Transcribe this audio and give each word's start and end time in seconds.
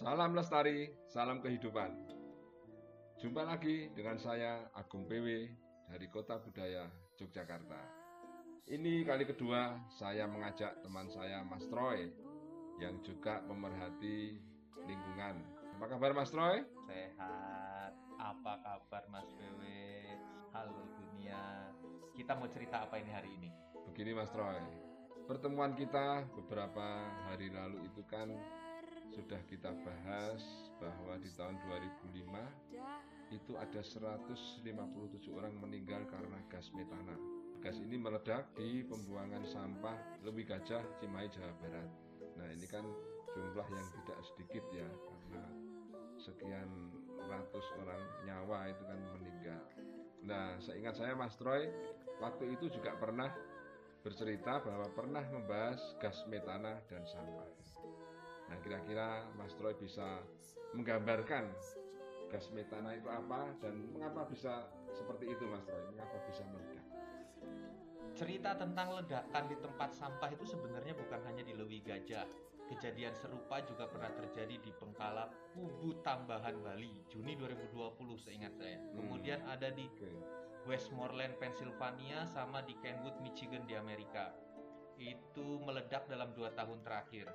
Salam 0.00 0.32
lestari, 0.32 0.88
salam 1.12 1.44
kehidupan. 1.44 1.92
Jumpa 3.20 3.44
lagi 3.44 3.92
dengan 3.92 4.16
saya 4.16 4.64
Agung 4.72 5.04
PW 5.04 5.44
dari 5.92 6.08
Kota 6.08 6.40
Budaya 6.40 6.88
Yogyakarta. 7.20 7.76
Ini 8.64 9.04
kali 9.04 9.28
kedua 9.28 9.76
saya 9.92 10.24
mengajak 10.24 10.80
teman 10.80 11.04
saya 11.12 11.44
Mas 11.44 11.68
Troy 11.68 12.08
yang 12.80 12.96
juga 13.04 13.44
pemerhati 13.44 14.40
lingkungan. 14.88 15.36
Apa 15.76 15.92
kabar 15.92 16.16
Mas 16.16 16.32
Troy? 16.32 16.64
Sehat. 16.88 17.92
Apa 18.16 18.56
kabar 18.56 19.04
Mas 19.12 19.28
PW? 19.36 19.60
Halo 20.56 20.80
dunia. 20.96 21.76
Kita 22.16 22.40
mau 22.40 22.48
cerita 22.48 22.88
apa 22.88 22.96
ini 22.96 23.12
hari 23.12 23.36
ini? 23.36 23.52
Begini 23.84 24.16
Mas 24.16 24.32
Troy, 24.32 24.64
pertemuan 25.28 25.76
kita 25.76 26.24
beberapa 26.40 27.04
hari 27.28 27.52
lalu 27.52 27.84
itu 27.84 28.00
kan 28.08 28.32
sudah 29.20 29.44
kita 29.52 29.68
bahas 29.84 30.40
bahwa 30.80 31.12
di 31.20 31.28
tahun 31.36 31.60
2005 31.68 33.36
itu 33.36 33.52
ada 33.60 33.80
157 33.84 34.72
orang 35.36 35.52
meninggal 35.60 36.08
karena 36.08 36.40
gas 36.48 36.72
metana. 36.72 37.12
Gas 37.60 37.76
ini 37.84 38.00
meledak 38.00 38.48
di 38.56 38.80
pembuangan 38.80 39.44
sampah 39.44 40.24
Lewi 40.24 40.48
Gajah, 40.48 40.80
Cimahi, 41.04 41.28
Jawa 41.36 41.52
Barat. 41.60 41.90
Nah 42.40 42.48
ini 42.48 42.64
kan 42.64 42.88
jumlah 43.36 43.68
yang 43.68 43.88
tidak 44.00 44.18
sedikit 44.32 44.64
ya 44.72 44.88
karena 44.88 45.44
sekian 46.16 46.68
ratus 47.20 47.66
orang 47.76 48.00
nyawa 48.24 48.72
itu 48.72 48.82
kan 48.88 49.00
meninggal. 49.20 49.62
Nah 50.24 50.56
seingat 50.64 50.96
saya 50.96 51.12
Mas 51.12 51.36
Troy 51.36 51.68
waktu 52.24 52.56
itu 52.56 52.72
juga 52.72 52.96
pernah 52.96 53.28
bercerita 54.00 54.64
bahwa 54.64 54.88
pernah 54.96 55.28
membahas 55.28 55.80
gas 56.00 56.24
metana 56.24 56.80
dan 56.88 57.04
sampah. 57.04 57.60
Nah, 58.50 58.58
kira-kira 58.60 59.24
Mas 59.38 59.54
Troy 59.54 59.72
bisa 59.78 60.20
menggambarkan 60.74 61.54
gas 62.30 62.46
metana 62.54 62.94
itu 62.94 63.10
apa 63.10 63.50
dan 63.58 63.90
mengapa 63.90 64.26
bisa 64.30 64.70
seperti 64.90 65.30
itu 65.30 65.46
Mas 65.46 65.62
Troy? 65.66 65.82
Mengapa 65.94 66.18
bisa 66.26 66.42
meledak? 66.50 66.86
Cerita 68.18 68.58
tentang 68.58 68.98
ledakan 68.98 69.44
di 69.46 69.56
tempat 69.62 69.94
sampah 69.94 70.28
itu 70.34 70.42
sebenarnya 70.42 70.98
bukan 70.98 71.20
hanya 71.30 71.46
di 71.46 71.54
Lewi 71.54 71.80
Gajah. 71.80 72.26
Kejadian 72.70 73.14
serupa 73.18 73.58
juga 73.66 73.90
pernah 73.90 74.14
terjadi 74.14 74.62
di 74.62 74.70
Pengkala 74.70 75.26
Kubu 75.54 75.98
Tambahan 76.06 76.54
Bali 76.62 77.02
Juni 77.10 77.34
2020 77.34 77.74
seingat 78.18 78.54
saya. 78.54 78.78
Hmm. 78.78 78.94
Kemudian 78.98 79.42
ada 79.46 79.70
di. 79.70 79.86
Westmoreland, 80.68 81.40
Pennsylvania 81.40 82.28
sama 82.28 82.60
di 82.60 82.76
Kenwood, 82.84 83.16
Michigan 83.24 83.64
di 83.64 83.76
Amerika. 83.76 84.28
Itu 85.00 85.56
meledak 85.64 86.04
dalam 86.04 86.36
dua 86.36 86.52
tahun 86.52 86.84
terakhir. 86.84 87.32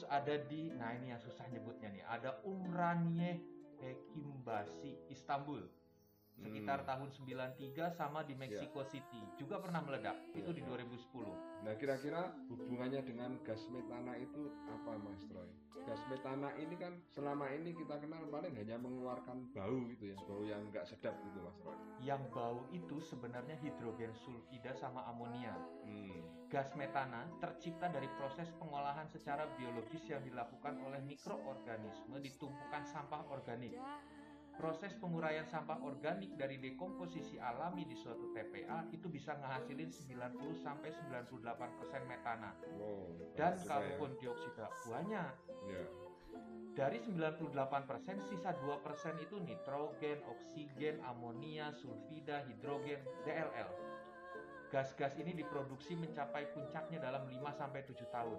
Terus 0.00 0.16
ada 0.16 0.32
di, 0.48 0.72
nah 0.80 0.96
ini 0.96 1.12
yang 1.12 1.20
susah 1.20 1.44
nyebutnya 1.52 1.92
nih, 1.92 2.00
ada 2.08 2.40
Umraniye 2.48 3.36
Hekimbasi, 3.84 4.96
Istanbul. 5.12 5.60
Sekitar 6.40 6.82
Hmm. 6.82 6.88
tahun 6.88 7.08
93 7.12 7.92
sama 7.92 8.24
di 8.24 8.32
Mexico 8.32 8.80
City. 8.88 9.20
Juga 9.36 9.60
pernah 9.60 9.84
meledak, 9.84 10.16
itu 10.32 10.50
di 10.56 10.64
2010. 10.64 11.36
Nah, 11.60 11.76
kira-kira 11.76 12.32
hubungannya 12.48 13.04
dengan 13.04 13.36
gas 13.44 13.60
metana 13.68 14.16
itu 14.16 14.48
apa 14.64 14.96
Mas 14.96 15.20
Troy? 15.28 15.48
Gas 15.84 16.00
metana 16.08 16.52
ini 16.60 16.76
kan 16.76 16.96
selama 17.08 17.48
ini 17.52 17.72
kita 17.72 17.96
kenal 18.00 18.24
paling 18.28 18.52
hanya 18.52 18.76
mengeluarkan 18.76 19.48
bau 19.52 19.78
gitu 19.88 20.12
ya, 20.12 20.16
bau 20.28 20.44
yang 20.44 20.64
nggak 20.72 20.84
sedap 20.88 21.12
gitu 21.24 21.40
Mas 21.44 21.56
Troy. 21.60 21.76
Yang 22.00 22.22
bau 22.32 22.64
itu 22.72 22.96
sebenarnya 23.04 23.56
hidrogen 23.60 24.12
sulfida 24.16 24.72
sama 24.76 25.04
amonia. 25.08 25.52
Hmm. 25.84 26.20
Gas 26.48 26.72
metana 26.74 27.28
tercipta 27.38 27.86
dari 27.88 28.10
proses 28.18 28.50
pengolahan 28.58 29.06
secara 29.06 29.46
biologis 29.54 30.02
yang 30.08 30.20
dilakukan 30.24 30.82
oleh 30.82 30.98
mikroorganisme 31.04 32.16
di 32.18 32.32
tumpukan 32.36 32.82
sampah 32.82 33.22
organik. 33.28 33.76
Proses 34.58 34.92
penguraian 34.98 35.46
sampah 35.48 35.80
organik 35.80 36.36
dari 36.36 36.60
dekomposisi 36.60 37.40
alami 37.40 37.88
di 37.88 37.96
suatu 37.96 38.28
TPA 38.34 38.90
itu 38.92 39.08
bisa 39.08 39.32
ngehasilin 39.38 39.88
90 39.88 40.56
sampai 40.60 40.90
98% 40.92 42.10
metana. 42.10 42.52
Wow. 42.76 43.34
Dan 43.38 43.56
karbon 43.64 44.12
dioksida 44.20 44.68
banyak. 44.88 45.32
ya. 45.70 45.80
Ya. 45.80 45.84
Dari 46.70 47.02
98%, 47.02 48.30
sisa 48.30 48.54
2% 48.54 49.18
itu 49.18 49.36
nitrogen, 49.42 50.22
oksigen, 50.24 51.02
amonia, 51.02 51.74
sulfida, 51.74 52.46
hidrogen, 52.46 53.02
DLL. 53.26 53.70
Gas-gas 54.70 55.18
ini 55.18 55.34
diproduksi 55.34 55.98
mencapai 55.98 56.46
puncaknya 56.54 57.02
dalam 57.02 57.26
5 57.26 57.50
sampai 57.58 57.82
7 57.82 58.06
tahun. 58.06 58.38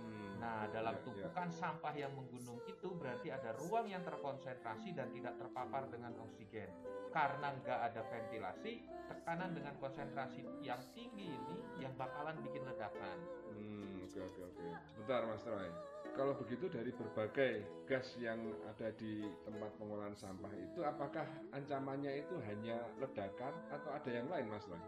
Hmm. 0.00 0.40
Nah, 0.40 0.64
dalam 0.72 0.96
Ya, 0.96 1.00
ya. 1.00 1.04
tumpukan 1.04 1.48
sampah 1.52 1.92
yang 1.92 2.08
menggunung 2.16 2.56
itu 2.64 2.88
berarti 2.96 3.28
ada 3.28 3.52
ruang 3.60 3.84
yang 3.84 4.00
terkonsentrasi 4.00 4.96
dan 4.96 5.12
tidak 5.12 5.36
terpapar 5.36 5.84
dengan 5.92 6.16
oksigen. 6.24 6.72
Karena 7.12 7.52
nggak 7.52 7.80
ada 7.84 8.00
ventilasi, 8.00 8.80
tekanan 9.12 9.52
dengan 9.52 9.76
konsentrasi 9.76 10.40
yang 10.64 10.80
tinggi 10.96 11.36
ini 11.36 11.56
yang 11.84 11.92
bakalan 12.00 12.40
bikin 12.40 12.64
ledakan. 12.64 13.18
Hmm, 13.52 14.08
oke 14.08 14.20
oke 14.24 14.40
oke. 14.48 14.66
Sebentar 14.88 15.20
Mas 15.28 15.44
Troy. 15.44 15.68
Kalau 16.16 16.34
begitu 16.34 16.66
dari 16.72 16.90
berbagai 16.96 17.84
gas 17.84 18.16
yang 18.16 18.40
ada 18.66 18.90
di 18.96 19.22
tempat 19.44 19.70
pengolahan 19.76 20.16
sampah 20.16 20.50
itu 20.56 20.80
apakah 20.82 21.28
ancamannya 21.52 22.24
itu 22.24 22.34
hanya 22.48 22.80
ledakan 22.98 23.52
atau 23.70 23.90
ada 23.92 24.10
yang 24.10 24.26
lain 24.32 24.48
Mas 24.48 24.64
Troy? 24.64 24.80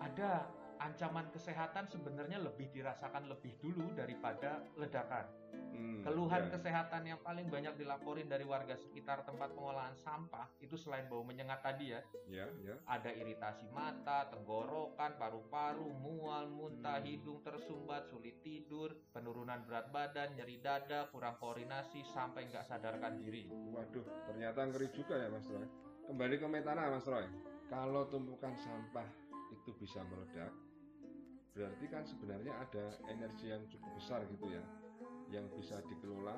Ada 0.00 0.46
ancaman 0.74 1.30
kesehatan 1.32 1.88
sebenarnya 1.88 2.42
lebih 2.42 2.68
dirasakan 2.68 3.30
lebih 3.30 3.56
dulu 3.56 3.94
daripada 3.96 4.60
ledakan. 4.76 5.24
Hmm, 5.74 6.02
Keluhan 6.02 6.50
ya. 6.50 6.50
kesehatan 6.54 7.02
yang 7.08 7.20
paling 7.24 7.46
banyak 7.48 7.74
dilaporin 7.74 8.28
dari 8.28 8.42
warga 8.46 8.74
sekitar 8.76 9.22
tempat 9.24 9.54
pengolahan 9.54 9.94
sampah 9.96 10.46
itu 10.60 10.74
selain 10.76 11.06
bau 11.08 11.22
menyengat 11.24 11.62
tadi 11.62 11.94
ya, 11.94 12.00
Ya, 12.28 12.46
ya. 12.62 12.74
ada 12.86 13.10
iritasi 13.10 13.66
mata, 13.70 14.28
tenggorokan, 14.30 15.18
paru-paru, 15.18 15.88
mual, 15.94 16.46
muntah, 16.50 17.00
Hmm. 17.00 17.06
hidung 17.06 17.40
tersumbat, 17.42 18.06
sulit 18.06 18.38
tidur, 18.42 18.94
penurunan 19.10 19.62
berat 19.66 19.90
badan, 19.90 20.34
nyeri 20.36 20.62
dada, 20.62 21.08
kurang 21.10 21.38
koordinasi, 21.38 22.06
sampai 22.06 22.46
nggak 22.46 22.66
sadarkan 22.66 23.18
diri. 23.18 23.48
Waduh, 23.50 24.04
ternyata 24.30 24.68
ngeri 24.68 24.90
juga 24.92 25.16
ya 25.16 25.30
Mas 25.30 25.46
Troy. 25.48 25.66
Kembali 26.06 26.34
ke 26.38 26.46
metana 26.46 26.92
Mas 26.92 27.02
Troy. 27.02 27.26
Kalau 27.66 28.06
tumpukan 28.06 28.52
sampah 28.54 29.08
itu 29.64 29.72
bisa 29.80 30.04
meledak, 30.04 30.52
berarti 31.56 31.88
kan 31.88 32.04
sebenarnya 32.04 32.52
ada 32.52 33.00
energi 33.08 33.48
yang 33.48 33.64
cukup 33.72 33.96
besar 33.96 34.20
gitu 34.28 34.52
ya, 34.52 34.60
yang 35.32 35.48
bisa 35.56 35.80
dikelola 35.88 36.36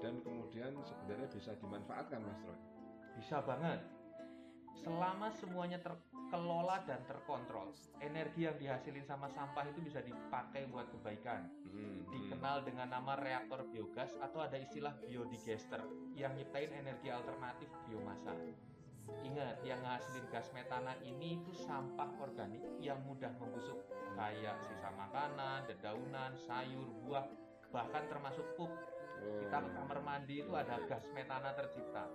dan 0.00 0.16
kemudian 0.24 0.72
sebenarnya 0.80 1.28
bisa 1.28 1.52
dimanfaatkan 1.60 2.24
Mas 2.24 2.40
Troy. 2.40 2.58
Bisa 3.20 3.44
banget. 3.44 3.84
Selama 4.80 5.28
semuanya 5.34 5.82
terkelola 5.82 6.80
dan 6.86 7.02
terkontrol, 7.04 7.74
energi 8.00 8.46
yang 8.46 8.56
dihasilin 8.56 9.02
sama 9.04 9.26
sampah 9.28 9.66
itu 9.68 9.82
bisa 9.84 10.00
dipakai 10.00 10.70
buat 10.70 10.86
kebaikan. 10.96 11.50
Hmm, 11.68 11.76
hmm. 11.76 12.00
dikenal 12.14 12.64
dengan 12.64 12.88
nama 12.94 13.18
reaktor 13.18 13.66
biogas 13.68 14.14
atau 14.22 14.40
ada 14.40 14.56
istilah 14.56 14.96
biodigester 15.04 15.82
yang 16.14 16.32
nyiptain 16.38 16.72
energi 16.72 17.10
alternatif 17.12 17.68
biomasa. 17.90 18.32
Ingat, 19.24 19.60
yang 19.62 19.80
ngasilin 19.84 20.26
gas 20.32 20.48
metana 20.56 20.96
ini 21.04 21.40
itu 21.40 21.52
sampah 21.52 22.08
organik 22.20 22.64
yang 22.80 23.00
mudah 23.04 23.30
membusuk, 23.38 23.78
kayak 24.16 24.56
sisa 24.66 24.90
makanan, 24.94 25.68
dedaunan, 25.68 26.32
sayur, 26.48 26.88
buah, 27.04 27.26
bahkan 27.70 28.04
termasuk 28.08 28.44
pup. 28.56 28.70
Kita 29.18 29.58
ke 29.58 29.70
kamar 29.74 29.98
mandi 30.00 30.46
itu 30.46 30.52
ada 30.54 30.78
gas 30.86 31.04
metana 31.12 31.50
tercipta. 31.54 32.06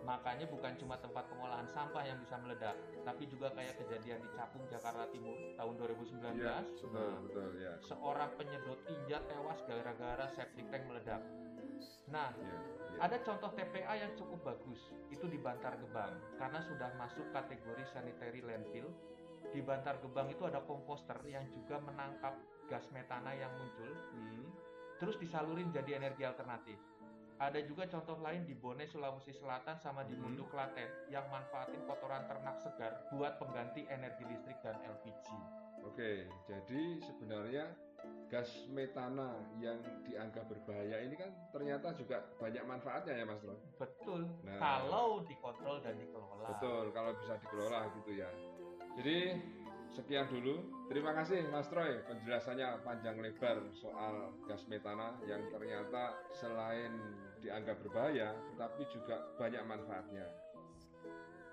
Makanya 0.00 0.48
bukan 0.48 0.72
cuma 0.80 0.96
tempat 0.96 1.28
pengolahan 1.28 1.68
sampah 1.70 2.02
yang 2.02 2.16
bisa 2.18 2.34
meledak, 2.40 2.72
tapi 3.04 3.28
juga 3.28 3.52
kayak 3.52 3.76
kejadian 3.84 4.20
di 4.24 4.30
Capung, 4.32 4.64
Jakarta 4.66 5.04
Timur 5.12 5.36
tahun 5.54 5.74
2019. 5.76 6.40
Iya, 6.40 6.56
betul, 6.64 6.90
Nah, 6.90 7.16
betul 7.20 7.48
ya. 7.60 7.72
seorang 7.84 8.30
penyedot 8.34 8.80
tinja 8.88 9.18
tewas 9.28 9.60
gara-gara 9.68 10.26
septic 10.32 10.66
tank 10.72 10.84
meledak. 10.88 11.20
Nah, 12.10 12.34
Ya, 12.34 12.48
ya. 12.50 12.98
ada 13.06 13.16
contoh 13.22 13.50
TPA 13.54 13.94
yang 13.94 14.12
cukup 14.18 14.40
bagus, 14.42 14.80
itu 15.08 15.24
di 15.30 15.38
Bantar 15.38 15.78
Gebang, 15.78 16.18
karena 16.36 16.58
sudah 16.64 16.90
masuk 16.98 17.30
kategori 17.30 17.84
sanitary 17.86 18.42
landfill. 18.42 18.90
Di 19.54 19.62
Bantar 19.62 20.02
Gebang 20.02 20.28
itu 20.28 20.42
ada 20.44 20.60
komposter 20.64 21.16
yang 21.24 21.46
juga 21.54 21.78
menangkap 21.80 22.34
gas 22.68 22.84
metana 22.90 23.32
yang 23.32 23.50
muncul, 23.54 23.94
Hmm. 24.12 24.46
terus 24.98 25.16
disalurin 25.16 25.70
jadi 25.70 25.96
energi 25.96 26.26
alternatif. 26.26 26.76
Ada 27.40 27.64
juga 27.64 27.88
contoh 27.88 28.20
lain 28.20 28.44
di 28.44 28.52
Bone, 28.52 28.84
Sulawesi 28.84 29.32
Selatan 29.32 29.80
sama 29.80 30.04
di 30.04 30.12
Hmm. 30.12 30.28
Mundu, 30.28 30.44
Klaten 30.52 31.08
yang 31.08 31.24
manfaatin 31.32 31.80
kotoran 31.88 32.28
ternak 32.28 32.60
segar 32.60 33.08
buat 33.08 33.40
pengganti 33.40 33.88
energi 33.88 34.28
listrik 34.28 34.60
dan 34.60 34.76
LPG. 34.84 35.24
Oke, 35.88 36.28
jadi 36.44 36.82
sebenarnya 37.00 37.64
gas 38.28 38.68
metana 38.68 39.40
yang 39.56 39.80
dianggap 40.04 40.52
berbahaya 40.52 41.00
ini 41.00 41.16
kan 41.16 41.32
ternyata 41.48 41.96
juga 41.96 42.20
banyak 42.36 42.60
manfaatnya 42.60 43.16
ya 43.16 43.24
Mas 43.24 43.40
Troy. 43.40 43.56
Betul, 43.80 44.28
Nah. 44.44 44.60
kalau 44.60 45.24
dikontrol 45.24 45.80
dan 45.80 45.96
dikelola. 45.96 46.44
Betul, 46.44 46.92
kalau 46.92 47.16
bisa 47.16 47.40
dikelola 47.40 47.88
gitu 47.96 48.20
ya. 48.20 48.28
Jadi 49.00 49.18
Sekian 49.90 50.30
dulu. 50.30 50.86
Terima 50.86 51.10
kasih 51.10 51.50
Mas 51.50 51.66
Troy 51.66 51.98
penjelasannya 52.06 52.86
panjang 52.86 53.18
lebar 53.18 53.58
soal 53.74 54.30
gas 54.46 54.62
metana 54.70 55.18
yang 55.26 55.50
ternyata 55.50 56.14
selain 56.30 56.94
dianggap 57.40 57.80
berbahaya, 57.84 58.36
tetapi 58.54 58.82
juga 58.92 59.16
banyak 59.40 59.62
manfaatnya. 59.64 60.26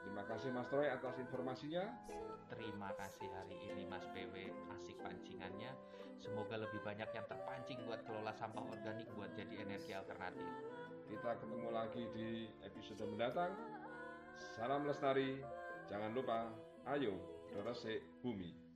Terima 0.03 0.23
kasih 0.23 0.55
Mas 0.55 0.71
Troy 0.71 0.87
atas 0.87 1.19
informasinya. 1.19 1.83
Terima 2.47 2.95
kasih 2.95 3.27
hari 3.27 3.59
ini 3.59 3.83
Mas 3.91 4.07
PW 4.15 4.55
asik 4.71 4.95
pancingannya. 5.03 5.75
Semoga 6.15 6.57
lebih 6.57 6.79
banyak 6.79 7.11
yang 7.11 7.27
terpancing 7.27 7.79
buat 7.83 8.01
kelola 8.07 8.31
sampah 8.31 8.63
organik 8.71 9.07
buat 9.13 9.31
jadi 9.35 9.67
energi 9.67 9.91
alternatif. 9.91 10.47
Kita 11.11 11.39
ketemu 11.39 11.69
lagi 11.71 12.03
di 12.15 12.47
episode 12.63 13.03
mendatang. 13.03 13.51
Salam 14.55 14.87
lestari. 14.87 15.39
Jangan 15.87 16.11
lupa, 16.11 16.51
ayo 16.87 17.15
resik 17.63 18.03
bumi. 18.19 18.66